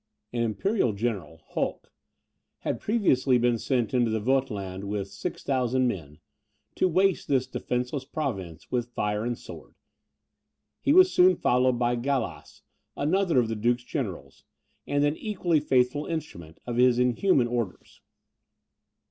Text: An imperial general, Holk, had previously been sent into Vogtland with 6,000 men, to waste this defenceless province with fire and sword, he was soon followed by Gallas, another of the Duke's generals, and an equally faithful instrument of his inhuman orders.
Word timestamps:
An 0.33 0.41
imperial 0.41 0.93
general, 0.93 1.43
Holk, 1.49 1.93
had 2.61 2.79
previously 2.79 3.37
been 3.37 3.59
sent 3.59 3.93
into 3.93 4.09
Vogtland 4.19 4.85
with 4.85 5.09
6,000 5.11 5.87
men, 5.87 6.17
to 6.73 6.87
waste 6.87 7.27
this 7.27 7.45
defenceless 7.45 8.03
province 8.03 8.71
with 8.71 8.95
fire 8.95 9.23
and 9.23 9.37
sword, 9.37 9.75
he 10.79 10.91
was 10.91 11.13
soon 11.13 11.35
followed 11.35 11.77
by 11.77 11.93
Gallas, 11.95 12.63
another 12.97 13.37
of 13.37 13.47
the 13.47 13.55
Duke's 13.55 13.83
generals, 13.83 14.43
and 14.87 15.03
an 15.05 15.17
equally 15.17 15.59
faithful 15.59 16.07
instrument 16.07 16.59
of 16.65 16.77
his 16.77 16.97
inhuman 16.97 17.45
orders. 17.45 18.01